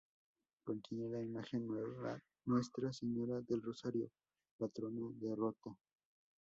[0.63, 1.67] Contiene la imagen
[2.45, 4.09] Nuestra Señora del Rosario,
[4.57, 5.77] patrona de Rota.